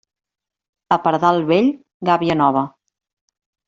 [0.97, 1.71] A pardal vell,
[2.13, 2.69] gàbia nova.